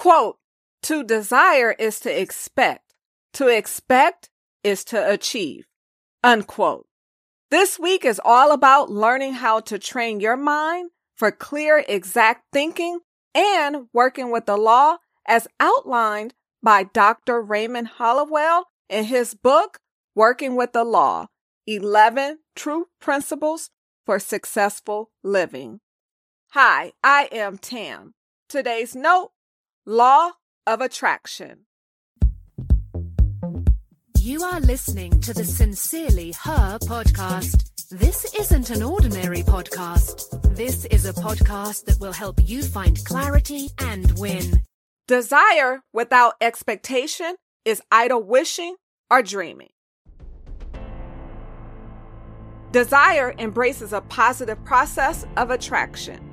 Quote, 0.00 0.38
to 0.84 1.04
desire 1.04 1.72
is 1.72 2.00
to 2.00 2.20
expect. 2.20 2.94
To 3.34 3.48
expect 3.48 4.30
is 4.64 4.82
to 4.84 5.12
achieve. 5.12 5.66
Unquote. 6.24 6.86
This 7.50 7.78
week 7.78 8.06
is 8.06 8.18
all 8.24 8.50
about 8.50 8.90
learning 8.90 9.34
how 9.34 9.60
to 9.60 9.78
train 9.78 10.18
your 10.20 10.38
mind 10.38 10.90
for 11.16 11.30
clear, 11.30 11.84
exact 11.86 12.46
thinking 12.50 13.00
and 13.34 13.88
working 13.92 14.30
with 14.30 14.46
the 14.46 14.56
law 14.56 14.96
as 15.26 15.46
outlined 15.60 16.32
by 16.62 16.84
Dr. 16.84 17.42
Raymond 17.42 17.90
Holliwell 17.98 18.64
in 18.88 19.04
his 19.04 19.34
book, 19.34 19.80
Working 20.14 20.56
with 20.56 20.72
the 20.72 20.84
Law 20.84 21.26
11 21.66 22.38
True 22.56 22.86
Principles 23.02 23.68
for 24.06 24.18
Successful 24.18 25.10
Living. 25.22 25.80
Hi, 26.52 26.92
I 27.04 27.28
am 27.30 27.58
Tam. 27.58 28.14
Today's 28.48 28.96
note 28.96 29.32
Law 29.86 30.32
of 30.66 30.82
Attraction. 30.82 31.60
You 34.18 34.42
are 34.42 34.60
listening 34.60 35.20
to 35.22 35.32
the 35.32 35.44
Sincerely 35.44 36.32
Her 36.32 36.78
podcast. 36.80 37.88
This 37.88 38.34
isn't 38.38 38.68
an 38.68 38.82
ordinary 38.82 39.42
podcast. 39.42 40.54
This 40.54 40.84
is 40.84 41.06
a 41.06 41.14
podcast 41.14 41.86
that 41.86 41.98
will 41.98 42.12
help 42.12 42.40
you 42.44 42.62
find 42.62 43.02
clarity 43.06 43.70
and 43.78 44.18
win. 44.18 44.60
Desire 45.08 45.80
without 45.94 46.34
expectation 46.42 47.36
is 47.64 47.80
idle 47.90 48.22
wishing 48.22 48.76
or 49.10 49.22
dreaming. 49.22 49.70
Desire 52.70 53.34
embraces 53.38 53.94
a 53.94 54.02
positive 54.02 54.62
process 54.62 55.24
of 55.38 55.50
attraction. 55.50 56.29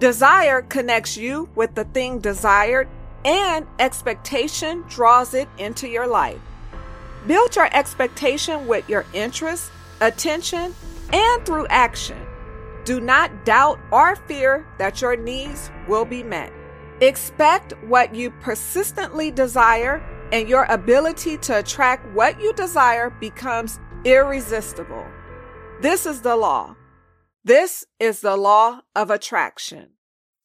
Desire 0.00 0.62
connects 0.62 1.18
you 1.18 1.50
with 1.54 1.74
the 1.74 1.84
thing 1.84 2.20
desired, 2.20 2.88
and 3.26 3.66
expectation 3.78 4.82
draws 4.88 5.34
it 5.34 5.46
into 5.58 5.86
your 5.88 6.06
life. 6.06 6.40
Build 7.26 7.54
your 7.54 7.68
expectation 7.76 8.66
with 8.66 8.88
your 8.88 9.04
interest, 9.12 9.70
attention, 10.00 10.74
and 11.12 11.44
through 11.44 11.66
action. 11.66 12.16
Do 12.86 12.98
not 12.98 13.44
doubt 13.44 13.78
or 13.92 14.16
fear 14.16 14.66
that 14.78 15.02
your 15.02 15.16
needs 15.16 15.70
will 15.86 16.06
be 16.06 16.22
met. 16.22 16.50
Expect 17.02 17.74
what 17.84 18.14
you 18.14 18.30
persistently 18.30 19.30
desire, 19.30 20.02
and 20.32 20.48
your 20.48 20.64
ability 20.70 21.36
to 21.36 21.58
attract 21.58 22.10
what 22.14 22.40
you 22.40 22.54
desire 22.54 23.10
becomes 23.10 23.78
irresistible. 24.06 25.04
This 25.82 26.06
is 26.06 26.22
the 26.22 26.36
law. 26.36 26.76
This 27.42 27.86
is 27.98 28.20
the 28.20 28.36
law 28.36 28.80
of 28.94 29.10
attraction. 29.10 29.90